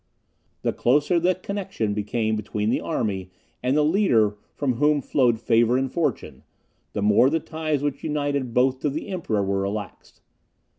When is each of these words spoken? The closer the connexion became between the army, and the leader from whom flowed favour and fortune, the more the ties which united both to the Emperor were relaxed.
The 0.63 0.73
closer 0.73 1.19
the 1.19 1.35
connexion 1.35 1.93
became 1.93 2.35
between 2.35 2.71
the 2.71 2.81
army, 2.81 3.29
and 3.61 3.77
the 3.77 3.83
leader 3.85 4.35
from 4.55 4.77
whom 4.77 4.99
flowed 4.99 5.39
favour 5.39 5.77
and 5.77 5.91
fortune, 5.91 6.41
the 6.93 7.03
more 7.03 7.29
the 7.29 7.39
ties 7.39 7.83
which 7.83 8.03
united 8.03 8.51
both 8.51 8.79
to 8.79 8.89
the 8.89 9.09
Emperor 9.09 9.43
were 9.43 9.61
relaxed. 9.61 10.21